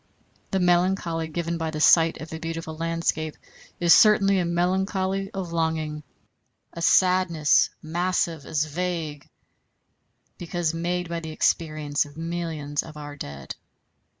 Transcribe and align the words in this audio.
The 0.49 0.59
melancholy 0.59 1.27
given 1.27 1.59
by 1.59 1.69
the 1.69 1.79
sight 1.79 2.19
of 2.21 2.33
a 2.33 2.39
beautiful 2.39 2.75
landscape 2.75 3.37
is 3.79 3.93
certainly 3.93 4.39
a 4.39 4.45
melancholy 4.45 5.29
of 5.29 5.51
longing, 5.53 6.01
a 6.73 6.81
sadness 6.81 7.69
massive 7.83 8.43
as 8.43 8.63
vague, 8.65 9.29
because 10.39 10.73
made 10.73 11.07
by 11.07 11.19
the 11.19 11.29
experience 11.29 12.05
of 12.05 12.17
millions 12.17 12.81
of 12.81 12.97
our 12.97 13.15
dead. 13.15 13.53